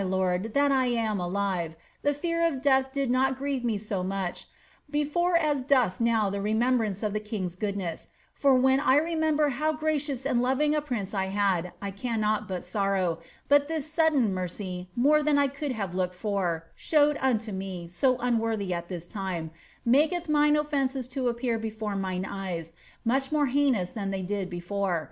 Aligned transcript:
»rd, 0.01 0.55
that 0.55 0.71
I 0.71 0.87
am 0.87 1.19
alive— 1.19 1.75
the 2.01 2.11
fear 2.11 2.43
of 2.43 2.63
death 2.63 2.91
did 2.91 3.11
not 3.11 3.35
grieve 3.37 3.63
me 3.63 3.77
so 3.77 4.03
mud: 4.03 4.45
before 4.89 5.37
as 5.37 5.63
doth 5.63 6.01
now 6.01 6.27
the 6.27 6.39
remembmnce 6.39 7.03
of 7.03 7.13
the 7.13 7.19
king's 7.19 7.53
goodness— 7.53 8.09
for 8.33 8.55
when 8.55 8.79
I 8.79 8.97
lemember 8.97 9.51
how 9.51 9.73
gmcious 9.75 10.25
and 10.27 10.41
loving 10.41 10.73
a 10.73 10.81
prince 10.81 11.13
I 11.13 11.25
had, 11.27 11.73
I 11.83 11.91
cannot 11.91 12.47
but 12.47 12.63
sorrow: 12.65 13.19
hut 13.47 13.67
this 13.67 13.95
frudden 13.95 14.31
mercy, 14.31 14.89
more 14.95 15.21
than 15.21 15.37
I 15.37 15.45
could 15.47 15.73
have 15.73 15.93
looked 15.93 16.15
for 16.15 16.65
(showed 16.75 17.15
unto 17.21 17.51
me,» 17.51 17.87
unworthy, 18.01 18.73
at 18.73 18.89
this 18.89 19.05
time), 19.05 19.51
maketh 19.85 20.27
mine 20.27 20.55
olTences 20.55 21.07
to 21.11 21.27
appear 21.29 21.59
before 21.59 21.95
mine 21.95 22.25
eye* 22.27 22.65
much 23.05 23.31
more 23.31 23.45
heinous 23.45 23.95
ilian 23.95 24.09
they 24.09 24.23
did 24.23 24.49
before. 24.49 24.99